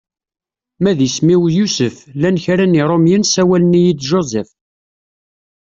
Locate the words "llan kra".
2.17-2.65